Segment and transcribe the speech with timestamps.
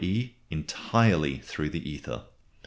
[0.03, 2.23] e._ entirely through the ether.